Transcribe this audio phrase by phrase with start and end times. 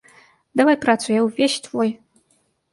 [0.61, 1.89] Давай працу, я ўвесь твой.